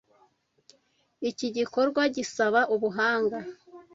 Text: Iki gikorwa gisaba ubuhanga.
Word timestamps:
Iki 1.29 1.47
gikorwa 1.57 2.01
gisaba 2.15 2.59
ubuhanga. 2.75 3.39